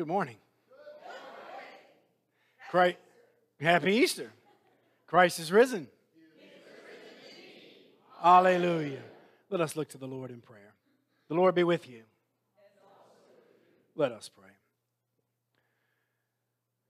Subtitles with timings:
[0.00, 0.36] Good morning.
[2.70, 2.96] Christ,
[3.60, 4.32] happy Easter.
[5.06, 5.88] Christ is risen.
[8.22, 9.02] Hallelujah.
[9.50, 10.72] Let us look to the Lord in prayer.
[11.28, 12.00] The Lord be with you.
[13.94, 14.48] Let us pray.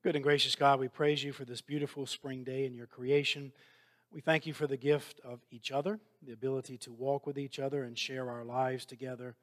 [0.04, 3.50] Good and gracious God, we praise you for this beautiful spring day in your creation.
[4.12, 7.58] We thank you for the gift of each other, the ability to walk with each
[7.58, 9.34] other and share our lives together.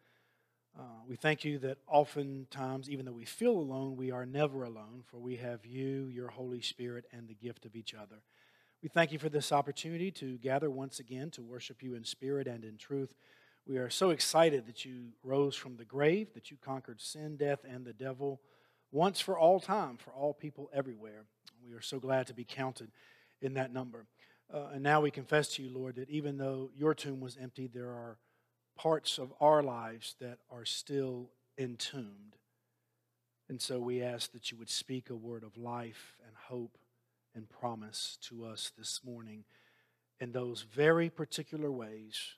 [0.78, 5.02] Uh, we thank you that oftentimes, even though we feel alone, we are never alone,
[5.08, 8.22] for we have you, your Holy Spirit, and the gift of each other.
[8.84, 12.48] We thank you for this opportunity to gather once again to worship you in spirit
[12.48, 13.16] and in truth.
[13.66, 17.66] We are so excited that you rose from the grave, that you conquered sin, death,
[17.68, 18.40] and the devil
[18.92, 21.26] once for all time, for all people everywhere.
[21.68, 22.92] We are so glad to be counted
[23.42, 24.06] in that number.
[24.54, 27.66] Uh, and now we confess to you, Lord, that even though your tomb was empty,
[27.66, 28.20] there are
[28.78, 32.38] parts of our lives that are still entombed.
[33.50, 36.78] And so we ask that you would speak a word of life and hope
[37.36, 39.44] and promise to us this morning
[40.20, 42.36] in those very particular ways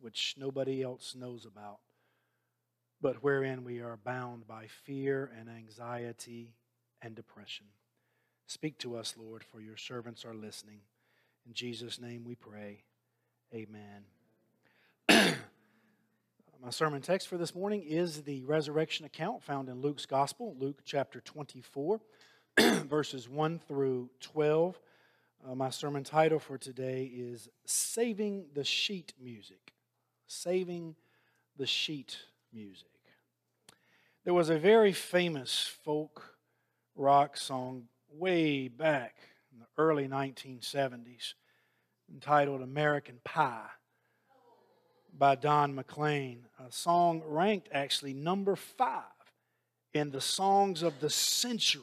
[0.00, 1.78] which nobody else knows about,
[3.00, 6.54] but wherein we are bound by fear and anxiety
[7.00, 7.66] and depression.
[8.46, 10.80] Speak to us, Lord, for your servants are listening.
[11.46, 12.82] In Jesus' name we pray.
[13.54, 14.04] Amen.
[16.64, 20.80] My sermon text for this morning is the resurrection account found in Luke's Gospel, Luke
[20.82, 22.00] chapter 24,
[22.58, 24.80] verses 1 through 12.
[25.46, 29.74] Uh, my sermon title for today is Saving the Sheet Music.
[30.26, 30.96] Saving
[31.58, 32.16] the Sheet
[32.50, 32.88] Music.
[34.24, 36.38] There was a very famous folk
[36.96, 39.16] rock song way back
[39.52, 41.34] in the early 1970s
[42.10, 43.68] entitled American Pie
[45.18, 49.02] by Don McLean, a song ranked actually number five
[49.92, 51.82] in the songs of the century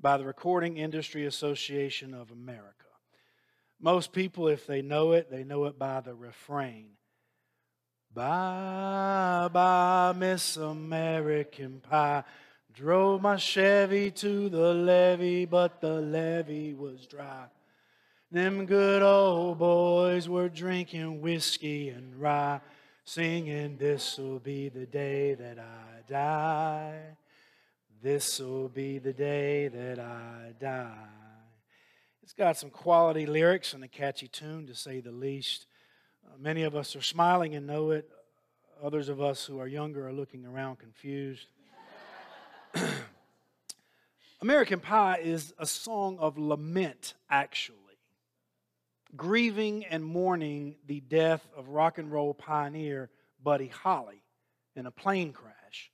[0.00, 2.74] by the Recording Industry Association of America.
[3.80, 6.90] Most people, if they know it, they know it by the refrain.
[8.12, 12.24] Bye bye, Miss American Pie.
[12.72, 17.46] Drove my Chevy to the levee, but the levee was dry.
[18.30, 22.60] Them good old boys were drinking whiskey and rye,
[23.02, 27.00] singing, This'll be the day that I die.
[28.02, 31.08] This'll be the day that I die.
[32.22, 35.64] It's got some quality lyrics and a catchy tune, to say the least.
[36.26, 38.10] Uh, many of us are smiling and know it.
[38.82, 41.46] Others of us who are younger are looking around confused.
[44.42, 47.77] American Pie is a song of lament, actually
[49.16, 53.10] grieving and mourning the death of rock and roll pioneer
[53.42, 54.22] Buddy Holly
[54.76, 55.90] in a plane crash.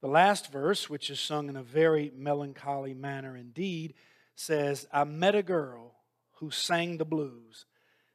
[0.00, 3.94] The last verse, which is sung in a very melancholy manner indeed,
[4.36, 5.96] says, I met a girl
[6.36, 7.66] who sang the blues,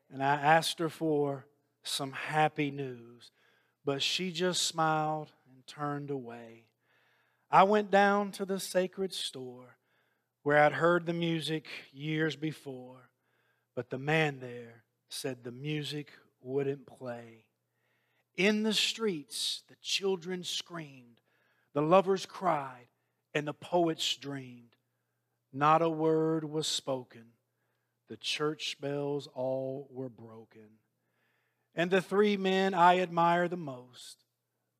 [0.09, 1.45] and I asked her for
[1.83, 3.31] some happy news,
[3.83, 6.67] but she just smiled and turned away.
[7.51, 9.77] I went down to the sacred store
[10.43, 13.09] where I'd heard the music years before.
[13.75, 16.11] But the man there said the music
[16.41, 17.45] wouldn't play.
[18.35, 21.21] In the streets, the children screamed,
[21.73, 22.87] the lovers cried,
[23.33, 24.75] and the poets dreamed.
[25.51, 27.25] Not a word was spoken.
[28.09, 30.79] The church bells all were broken.
[31.75, 34.23] And the three men I admire the most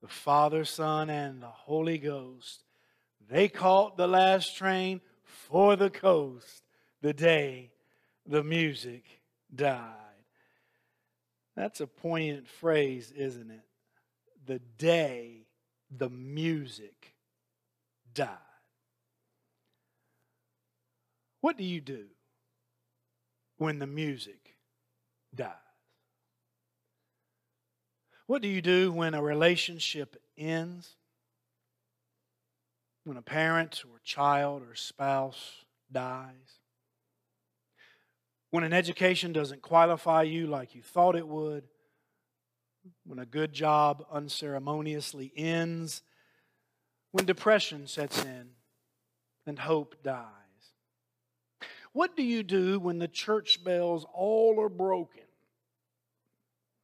[0.02, 2.64] the Father, Son, and the Holy Ghost
[3.30, 6.64] they caught the last train for the coast
[7.02, 7.72] the day
[8.25, 9.03] the music
[9.53, 9.91] died.
[11.56, 13.66] That's a poignant phrase, isn't it?
[14.45, 15.47] The day
[15.95, 17.13] the music
[18.13, 18.29] died.
[21.41, 22.05] What do you do
[23.58, 24.55] when the music
[25.35, 25.52] dies?
[28.26, 30.96] What do you do when a relationship ends?
[33.03, 36.63] When a parent or child or spouse dies?
[38.53, 41.64] When an education doesn't qualify you like you thought it would,
[43.03, 46.03] when a good job unceremoniously ends,
[47.11, 48.50] when depression sets in
[49.47, 50.28] and hope dies.
[51.94, 55.23] What do you do when the church bells all are broken?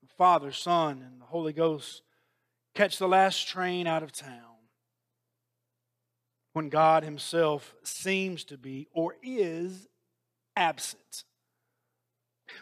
[0.01, 2.01] The Father, Son, and the Holy Ghost
[2.73, 4.57] catch the last train out of town.
[6.53, 9.87] When God Himself seems to be or is
[10.55, 11.25] absent.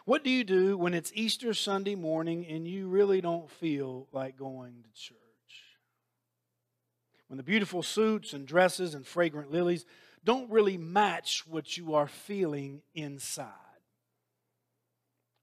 [0.06, 4.38] What do you do when it's Easter Sunday morning and you really don't feel like
[4.38, 5.18] going to church?
[7.28, 9.86] when the beautiful suits and dresses and fragrant lilies
[10.24, 13.51] don't really match what you are feeling inside.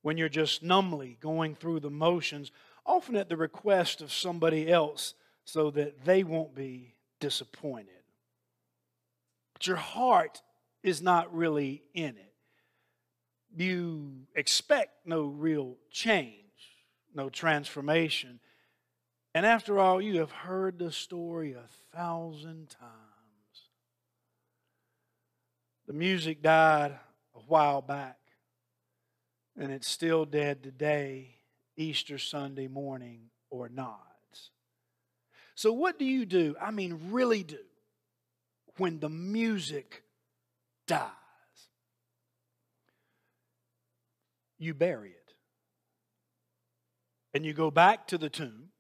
[0.03, 2.51] When you're just numbly going through the motions,
[2.85, 5.15] often at the request of somebody else,
[5.47, 7.89] so that they won't be disappointed.
[9.55, 10.43] But your heart
[10.83, 12.34] is not really in it.
[13.57, 16.35] You expect no real change,
[17.15, 18.41] no transformation.
[19.35, 22.91] And after all, you have heard the story a thousand times.
[25.87, 26.99] The music died
[27.35, 28.19] a while back,
[29.57, 31.37] and it's still dead today,
[31.77, 34.01] Easter Sunday morning or not.
[35.55, 36.57] So, what do you do?
[36.61, 37.59] I mean, really do,
[38.79, 40.03] when the music
[40.87, 41.11] dies?
[44.59, 45.35] You bury it.
[47.33, 48.71] And you go back to the tomb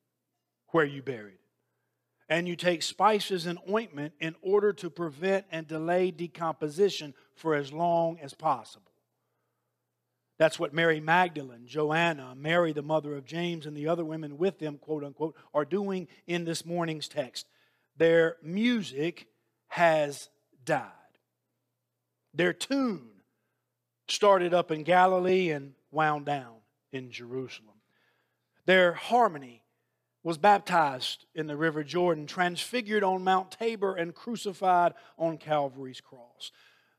[0.68, 1.40] where you buried it.
[2.28, 7.72] And you take spices and ointment in order to prevent and delay decomposition for as
[7.72, 8.90] long as possible.
[10.38, 14.58] That's what Mary Magdalene, Joanna, Mary, the mother of James, and the other women with
[14.58, 17.46] them, quote unquote, are doing in this morning's text.
[17.96, 19.28] Their music
[19.68, 20.28] has
[20.64, 20.90] died.
[22.32, 23.10] Their tune
[24.08, 26.56] started up in Galilee and wound down
[26.92, 27.76] in Jerusalem.
[28.66, 29.62] Their harmony
[30.22, 36.50] was baptized in the River Jordan, transfigured on Mount Tabor, and crucified on Calvary's cross.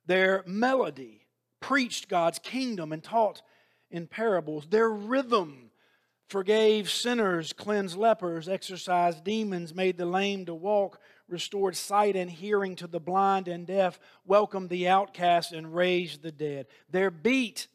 [0.06, 1.26] Their melody
[1.60, 3.42] preached God's kingdom and taught
[3.90, 4.68] in parables.
[4.70, 5.72] Their rhythm
[6.28, 12.76] forgave sinners, cleansed lepers, exorcised demons, made the lame to walk, restored sight and hearing
[12.76, 16.68] to the blind and deaf, welcomed the outcast, and raised the dead.
[16.90, 17.68] Their beat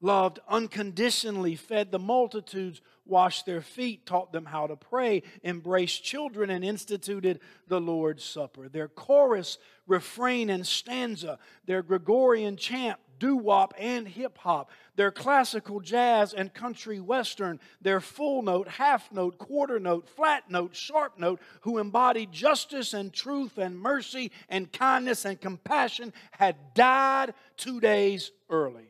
[0.00, 6.50] loved unconditionally, fed the multitudes, washed their feet, taught them how to pray, embraced children,
[6.50, 8.68] and instituted the Lord's Supper.
[8.68, 15.78] Their chorus, refrain, and stanza, their Gregorian chant, doo wop and hip hop, their classical
[15.78, 21.40] jazz and country western, their full note, half note, quarter note, flat note, sharp note,
[21.60, 28.32] who embodied justice and truth and mercy and kindness and compassion, had died two days
[28.50, 28.86] earlier.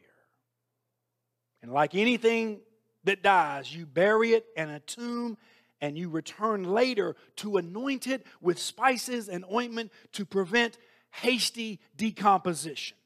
[1.63, 2.61] And like anything
[3.05, 5.37] that dies, you bury it in a tomb
[5.81, 10.79] and you return later to anoint it with spices and ointment to prevent
[11.11, 12.97] hasty decomposition.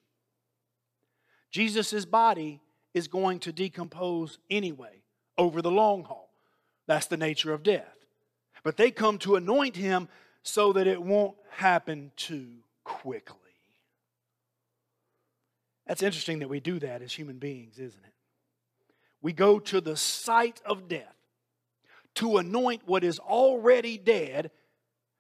[1.50, 2.60] Jesus' body
[2.92, 5.02] is going to decompose anyway
[5.38, 6.30] over the long haul.
[6.86, 7.96] That's the nature of death.
[8.62, 10.08] But they come to anoint him
[10.42, 12.48] so that it won't happen too
[12.84, 13.36] quickly.
[15.86, 18.12] That's interesting that we do that as human beings, isn't it?
[19.26, 21.16] We go to the site of death
[22.14, 24.52] to anoint what is already dead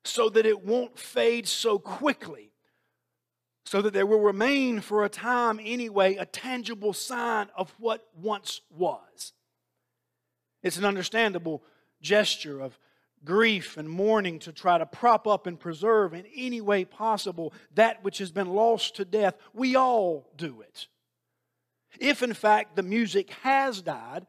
[0.04, 2.52] so that it won't fade so quickly
[3.64, 8.60] so that there will remain for a time anyway a tangible sign of what once
[8.70, 9.32] was.
[10.62, 11.64] It's an understandable
[12.00, 12.78] gesture of
[13.24, 18.04] grief and mourning to try to prop up and preserve in any way possible that
[18.04, 19.34] which has been lost to death.
[19.52, 20.86] We all do it.
[22.00, 24.26] If in fact the music has died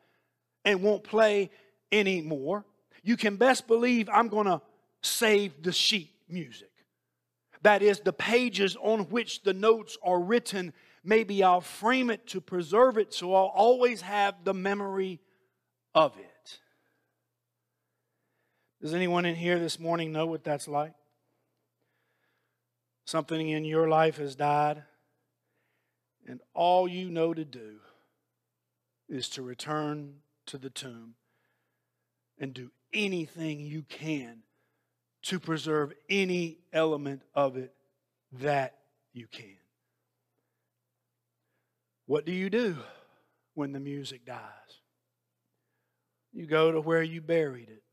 [0.66, 1.50] and won't play
[1.92, 2.66] anymore,
[3.04, 4.62] you can best believe I'm going to
[5.02, 6.72] save the sheet music.
[7.62, 10.74] That is, the pages on which the notes are written.
[11.04, 15.20] Maybe I'll frame it to preserve it so I'll always have the memory
[15.96, 16.60] of it.
[18.82, 20.94] Does anyone in here this morning know what that's like?
[23.06, 24.84] Something in your life has died,
[26.28, 27.78] and all you know to do
[29.10, 30.16] is to return
[30.46, 31.16] to the tomb
[32.38, 34.40] and do anything you can
[35.24, 37.74] to preserve any element of it
[38.32, 38.76] that
[39.14, 39.58] you can.
[42.06, 42.78] What do you do
[43.54, 44.42] when the music dies?
[46.34, 47.84] You go to where you buried it.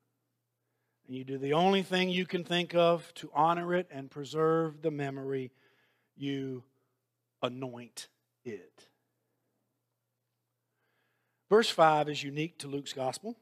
[1.06, 4.82] And you do the only thing you can think of to honor it and preserve
[4.82, 5.50] the memory.
[6.16, 6.62] You
[7.42, 8.08] anoint
[8.44, 8.86] it.
[11.50, 13.36] Verse 5 is unique to Luke's gospel.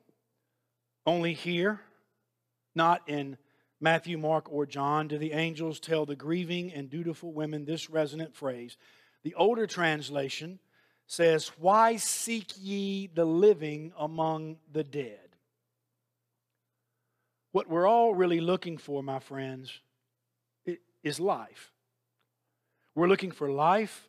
[1.06, 1.80] Only here,
[2.74, 3.36] not in
[3.80, 8.34] Matthew, Mark, or John do the angels tell the grieving and dutiful women this resonant
[8.34, 8.76] phrase.
[9.24, 10.60] The older translation
[11.06, 15.18] says, Why seek ye the living among the dead?
[17.50, 19.80] What we're all really looking for, my friends,
[21.02, 21.72] is life.
[22.94, 24.08] We're looking for life,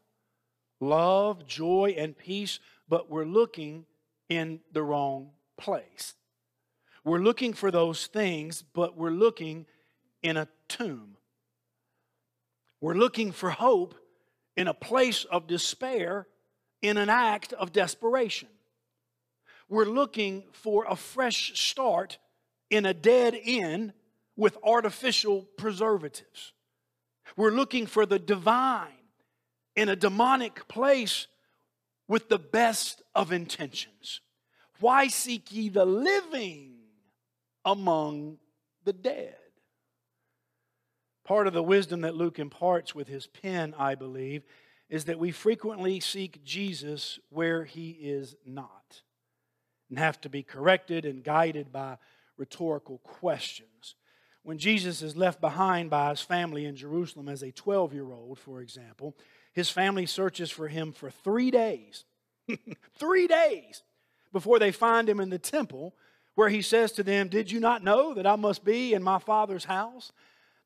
[0.88, 3.86] love, joy, and peace, but we're looking
[4.30, 6.14] in the wrong place.
[7.04, 9.66] We're looking for those things, but we're looking
[10.22, 11.18] in a tomb.
[12.82, 13.96] We're looking for hope
[14.56, 16.28] in a place of despair
[16.82, 18.50] in an act of desperation.
[19.70, 22.18] We're looking for a fresh start
[22.70, 23.94] in a dead end
[24.36, 26.54] with artificial preservatives.
[27.36, 29.03] We're looking for the divine
[29.76, 31.28] in a demonic place
[32.08, 34.22] with the best of intentions.
[34.80, 36.76] Why seek ye the living
[37.64, 38.38] among
[38.84, 39.36] the dead?
[41.24, 44.44] Part of the wisdom that Luke imparts with his pen, I believe,
[44.90, 49.02] is that we frequently seek Jesus where he is not
[49.90, 51.98] and have to be corrected and guided by
[52.38, 53.96] rhetorical questions.
[54.44, 58.38] When Jesus is left behind by his family in Jerusalem as a 12 year old,
[58.38, 59.16] for example,
[59.54, 62.06] his family searches for him for three days.
[62.98, 63.84] three days
[64.32, 65.94] before they find him in the temple,
[66.36, 69.20] where he says to them, Did you not know that I must be in my
[69.20, 70.12] Father's house?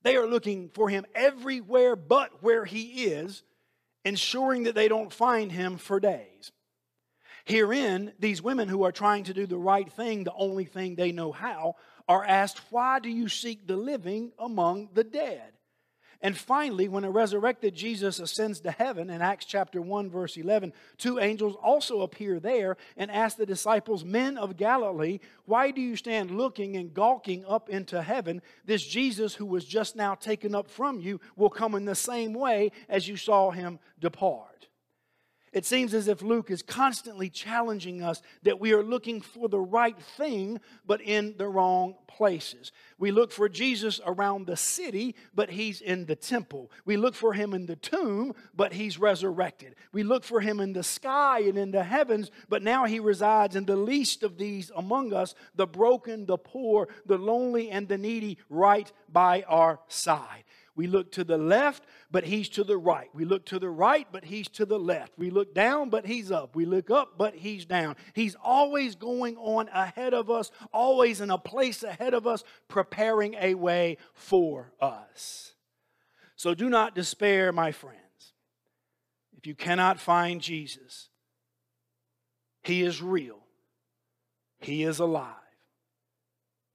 [0.04, 3.44] They are looking for him everywhere but where he is,
[4.06, 6.52] ensuring that they don't find him for days.
[7.44, 11.12] Herein, these women who are trying to do the right thing, the only thing they
[11.12, 11.76] know how,
[12.08, 15.57] are asked, Why do you seek the living among the dead?
[16.22, 20.74] And finally, when a resurrected Jesus ascends to heaven in Acts chapter 1, verse 11,
[20.98, 25.96] two angels also appear there and ask the disciples, Men of Galilee, why do you
[25.96, 28.42] stand looking and gawking up into heaven?
[28.66, 32.34] This Jesus who was just now taken up from you will come in the same
[32.34, 34.68] way as you saw him depart.
[35.54, 39.60] It seems as if Luke is constantly challenging us that we are looking for the
[39.60, 42.72] right thing, but in the wrong places.
[42.98, 46.70] We look for Jesus around the city, but he's in the temple.
[46.84, 49.76] We look for him in the tomb, but he's resurrected.
[49.94, 53.56] We look for him in the sky and in the heavens, but now he resides
[53.56, 57.98] in the least of these among us the broken, the poor, the lonely, and the
[57.98, 60.44] needy right by our side.
[60.78, 63.10] We look to the left, but he's to the right.
[63.12, 65.12] We look to the right, but he's to the left.
[65.18, 66.56] We look down, but he's up.
[66.56, 67.96] We look up, but he's down.
[68.14, 73.34] He's always going on ahead of us, always in a place ahead of us, preparing
[73.42, 75.56] a way for us.
[76.36, 77.98] So do not despair, my friends.
[79.36, 81.10] If you cannot find Jesus,
[82.62, 83.40] he is real,
[84.60, 85.34] he is alive,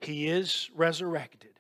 [0.01, 1.51] he is resurrected.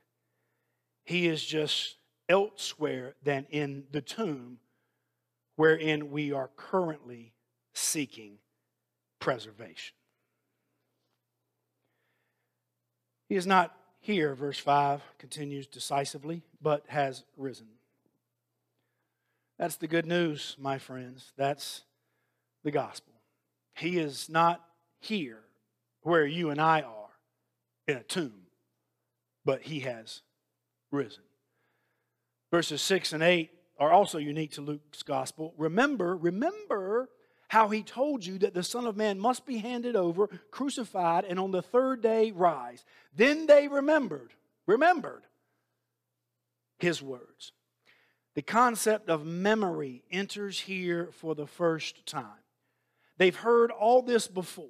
[1.04, 1.96] He is just
[2.28, 4.58] elsewhere than in the tomb
[5.56, 7.32] wherein we are currently
[7.74, 8.38] seeking
[9.20, 9.94] preservation.
[13.28, 17.68] He is not here, verse 5 continues decisively, but has risen.
[19.58, 21.32] That's the good news, my friends.
[21.36, 21.82] That's
[22.64, 23.12] the gospel.
[23.76, 24.60] He is not
[24.98, 25.44] here
[26.02, 27.10] where you and I are
[27.86, 28.46] in a tomb,
[29.44, 30.22] but he has
[30.90, 31.22] risen.
[32.52, 35.54] Verses 6 and 8 are also unique to Luke's gospel.
[35.56, 37.08] Remember, remember
[37.48, 41.40] how he told you that the Son of Man must be handed over, crucified, and
[41.40, 42.84] on the third day rise.
[43.16, 44.34] Then they remembered,
[44.66, 45.22] remembered
[46.78, 47.52] his words.
[48.34, 52.26] The concept of memory enters here for the first time.
[53.16, 54.66] They've heard all this before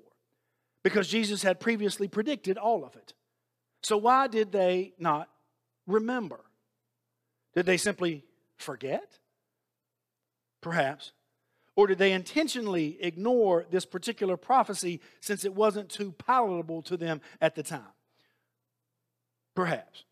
[0.85, 3.13] because Jesus had previously predicted all of it.
[3.83, 5.29] So, why did they not
[5.87, 6.41] remember?
[7.55, 8.25] Did they simply
[8.57, 9.19] forget?
[10.61, 11.13] Perhaps.
[11.75, 17.21] Or did they intentionally ignore this particular prophecy since it wasn't too palatable to them
[17.41, 17.95] at the time?
[19.55, 20.05] Perhaps.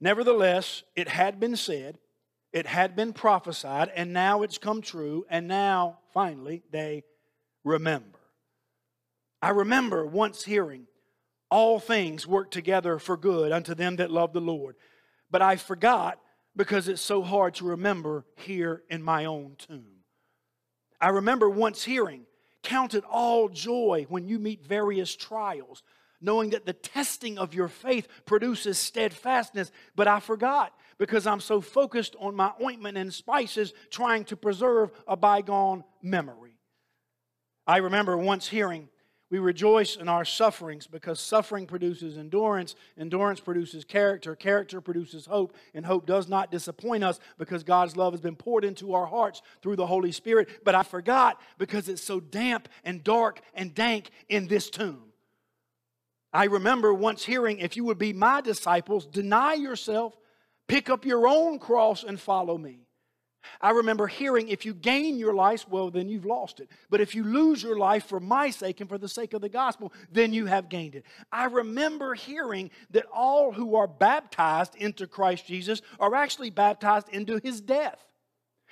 [0.00, 1.98] Nevertheless, it had been said,
[2.52, 7.04] it had been prophesied, and now it's come true, and now, finally, they
[7.64, 8.18] remember.
[9.40, 10.86] I remember once hearing,
[11.50, 14.76] All things work together for good unto them that love the Lord.
[15.30, 16.18] But I forgot
[16.56, 20.04] because it's so hard to remember here in my own tomb.
[21.00, 22.26] I remember once hearing,
[22.62, 25.82] Count it all joy when you meet various trials,
[26.20, 29.72] knowing that the testing of your faith produces steadfastness.
[29.96, 34.92] But I forgot because I'm so focused on my ointment and spices, trying to preserve
[35.08, 36.58] a bygone memory.
[37.66, 38.88] I remember once hearing,
[39.32, 45.56] we rejoice in our sufferings because suffering produces endurance, endurance produces character, character produces hope,
[45.72, 49.40] and hope does not disappoint us because God's love has been poured into our hearts
[49.62, 50.62] through the Holy Spirit.
[50.64, 55.00] But I forgot because it's so damp and dark and dank in this tomb.
[56.30, 60.14] I remember once hearing, if you would be my disciples, deny yourself,
[60.68, 62.80] pick up your own cross, and follow me.
[63.60, 66.68] I remember hearing if you gain your life, well, then you've lost it.
[66.90, 69.48] But if you lose your life for my sake and for the sake of the
[69.48, 71.04] gospel, then you have gained it.
[71.30, 77.40] I remember hearing that all who are baptized into Christ Jesus are actually baptized into
[77.42, 77.98] his death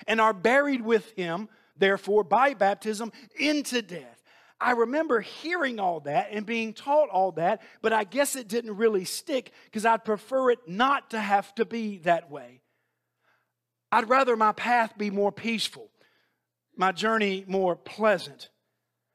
[0.07, 4.23] and are buried with him, therefore, by baptism into death.
[4.61, 8.77] I remember hearing all that and being taught all that, but I guess it didn't
[8.77, 12.60] really stick because I'd prefer it not to have to be that way.
[13.93, 15.91] I'd rather my path be more peaceful,
[16.77, 18.51] my journey more pleasant.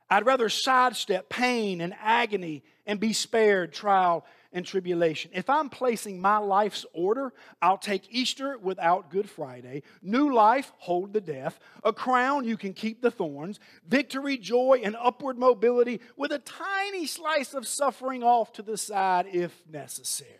[0.09, 5.31] I'd rather sidestep pain and agony and be spared trial and tribulation.
[5.33, 11.13] If I'm placing my life's order, I'll take Easter without Good Friday, new life, hold
[11.13, 16.31] the death, a crown, you can keep the thorns, victory, joy, and upward mobility with
[16.31, 20.39] a tiny slice of suffering off to the side if necessary.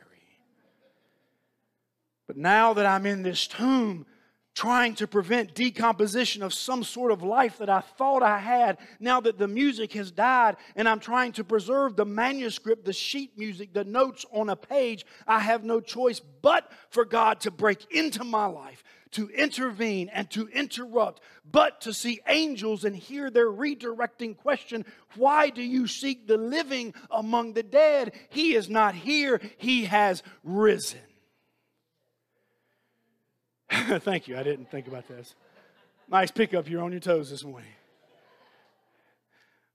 [2.28, 4.06] But now that I'm in this tomb,
[4.56, 9.20] trying to prevent decomposition of some sort of life that I thought I had now
[9.20, 13.74] that the music has died and I'm trying to preserve the manuscript, the sheet music,
[13.74, 15.06] the notes on a page.
[15.28, 18.82] I have no choice but for God to break into my life,
[19.12, 21.22] to intervene and to interrupt,
[21.52, 24.86] but to see angels and hear their redirecting question
[25.18, 28.14] Why do you seek the living among the dead?
[28.30, 31.02] He is not here, he has risen.
[33.72, 34.38] Thank you.
[34.38, 35.36] I didn't think about this.
[36.10, 36.70] Nice pickup.
[36.70, 37.72] You're on your toes this morning.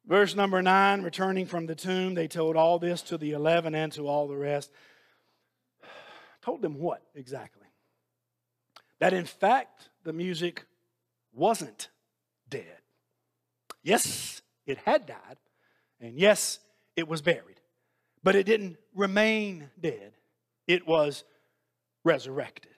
[0.06, 3.92] Verse number nine returning from the tomb, they told all this to the eleven and
[3.92, 4.70] to all the rest.
[6.42, 7.66] Told them what exactly?
[8.98, 10.64] That in fact, the music
[11.32, 11.88] wasn't
[12.48, 12.78] dead.
[13.82, 15.36] Yes, it had died,
[16.00, 16.58] and yes,
[16.96, 17.60] it was buried,
[18.22, 20.12] but it didn't remain dead,
[20.66, 21.24] it was
[22.04, 22.72] resurrected.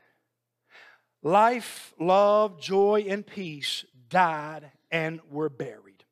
[1.22, 6.04] Life, love, joy, and peace died and were buried.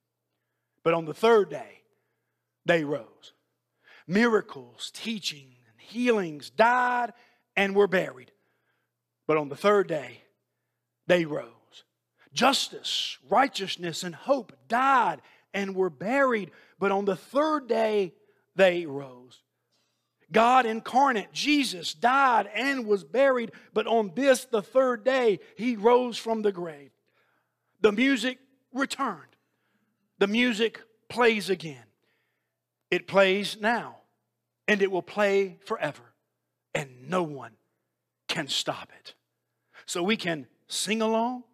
[0.82, 1.82] But on the third day,
[2.64, 3.32] they rose.
[4.06, 7.12] Miracles, teaching, and healings died
[7.56, 8.32] and were buried.
[9.26, 10.22] But on the third day,
[11.06, 11.46] they rose.
[12.32, 15.20] Justice, righteousness, and hope died
[15.52, 16.52] and were buried.
[16.78, 18.14] But on the third day,
[18.54, 19.42] they rose.
[20.32, 26.16] God incarnate, Jesus, died and was buried, but on this, the third day, he rose
[26.16, 26.90] from the grave.
[27.80, 28.38] The music
[28.72, 29.36] returned.
[30.18, 31.84] The music plays again.
[32.90, 33.96] It plays now,
[34.68, 36.02] and it will play forever,
[36.74, 37.52] and no one
[38.28, 39.14] can stop it.
[39.86, 41.44] So we can sing along,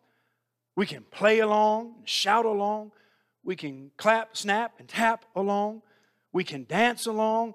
[0.74, 2.92] we can play along, shout along,
[3.42, 5.82] we can clap, snap, and tap along,
[6.32, 7.54] we can dance along,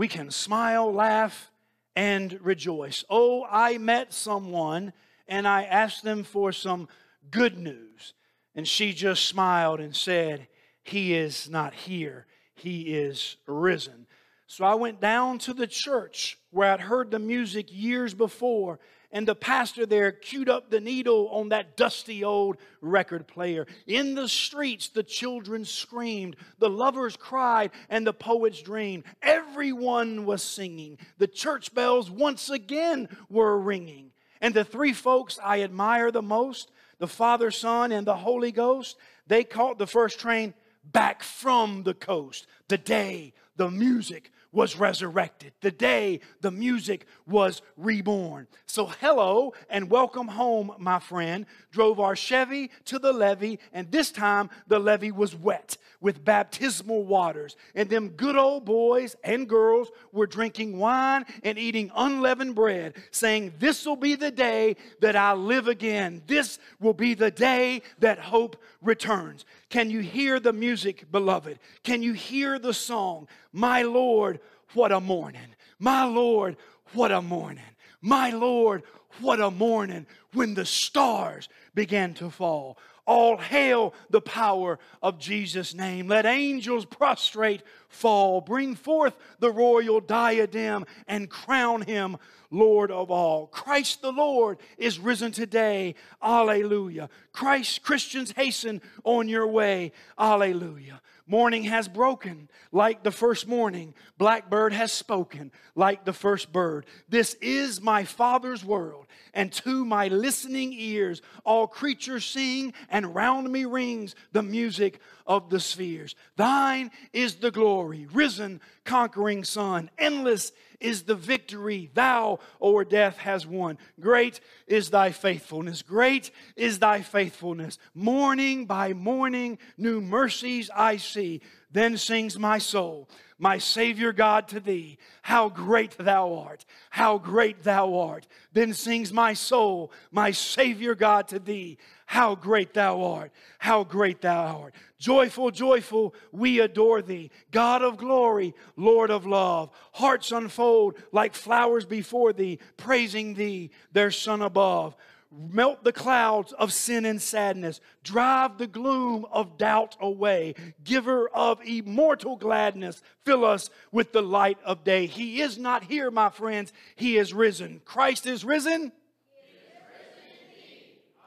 [0.00, 1.50] we can smile, laugh,
[1.94, 3.04] and rejoice.
[3.10, 4.94] Oh, I met someone
[5.28, 6.88] and I asked them for some
[7.30, 8.14] good news.
[8.54, 10.48] And she just smiled and said,
[10.84, 14.06] He is not here, He is risen.
[14.46, 18.80] So I went down to the church where I'd heard the music years before
[19.12, 23.66] and the pastor there queued up the needle on that dusty old record player.
[23.86, 29.04] In the streets, the children screamed, the lovers cried, and the poets dreamed.
[29.22, 30.98] Everyone was singing.
[31.18, 34.12] The church bells once again were ringing.
[34.40, 38.96] And the three folks I admire the most, the Father, Son, and the Holy Ghost,
[39.26, 42.46] they caught the first train back from the coast.
[42.68, 48.46] The day the music was resurrected, the day the music was reborn.
[48.66, 51.46] So, hello and welcome home, my friend.
[51.70, 57.04] Drove our Chevy to the levee, and this time the levee was wet with baptismal
[57.04, 57.56] waters.
[57.74, 63.52] And them good old boys and girls were drinking wine and eating unleavened bread, saying,
[63.58, 66.22] This will be the day that I live again.
[66.26, 69.44] This will be the day that hope returns.
[69.68, 71.58] Can you hear the music, beloved?
[71.84, 73.28] Can you hear the song?
[73.52, 74.39] My Lord,
[74.74, 75.54] what a morning.
[75.78, 76.56] My Lord,
[76.92, 77.64] what a morning.
[78.00, 78.82] My Lord,
[79.20, 82.78] what a morning when the stars began to fall.
[83.06, 86.06] All hail the power of Jesus' name.
[86.06, 88.40] Let angels prostrate fall.
[88.40, 92.16] Bring forth the royal diadem and crown him
[92.50, 93.46] Lord of all.
[93.46, 95.94] Christ the Lord is risen today.
[96.22, 97.08] Alleluia.
[97.32, 99.92] Christ, Christians, hasten on your way.
[100.18, 101.00] Alleluia.
[101.26, 103.94] Morning has broken like the first morning.
[104.18, 106.86] Blackbird has spoken like the first bird.
[107.08, 113.48] This is my Father's world, and to my listening ears, all creatures sing, and round
[113.48, 114.98] me rings the music
[115.30, 116.16] of the spheres.
[116.34, 119.88] Thine is the glory, risen, conquering Son.
[119.96, 123.78] Endless is the victory thou o'er death has won.
[124.00, 125.82] Great is thy faithfulness.
[125.82, 127.78] Great is thy faithfulness.
[127.94, 131.42] Morning by morning, new mercies I see.
[131.72, 136.66] Then sings my soul, my Savior God to thee, How great thou art!
[136.90, 138.26] How great thou art!
[138.52, 143.32] Then sings my soul, my Savior God to thee, How great thou art!
[143.58, 144.74] How great thou art!
[144.98, 149.70] Joyful, joyful, we adore thee, God of glory, Lord of love.
[149.92, 154.96] Hearts unfold like flowers before thee, praising thee, their Son above
[155.32, 161.60] melt the clouds of sin and sadness, drive the gloom of doubt away, giver of
[161.64, 165.06] immortal gladness, fill us with the light of day.
[165.06, 167.80] He is not here, my friends, he is risen.
[167.84, 168.92] Christ is risen.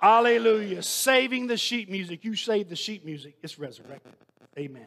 [0.01, 0.83] Hallelujah.
[0.83, 2.25] Saving the sheep music.
[2.25, 3.35] You saved the sheep music.
[3.41, 4.11] It's resurrected.
[4.57, 4.85] Amen.